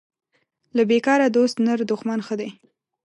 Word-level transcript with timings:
له 0.75 0.83
بیکاره 0.89 1.27
دوست 1.35 1.55
نر 1.65 1.79
دښمن 1.91 2.19
ښه 2.27 2.35
دی 2.39 2.49